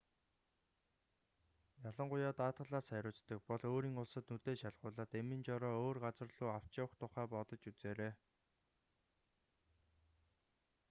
ялангуяа 1.89 2.31
даатгалаас 2.39 2.87
хариуцдаг 2.93 3.39
бол 3.49 3.61
өөрийн 3.71 3.95
улсад 4.03 4.25
нүдээ 4.31 4.55
шалгуулаад 4.61 5.11
эмийн 5.21 5.41
жороо 5.47 5.73
өөр 5.83 5.97
газар 6.05 6.29
луу 6.35 6.49
авч 6.57 6.71
явах 6.81 6.93
тухай 7.01 7.25
бодож 7.33 7.61
үзээрэй 7.71 8.13